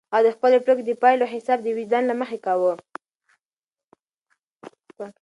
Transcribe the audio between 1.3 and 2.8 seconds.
حساب د وجدان له مخې کاوه.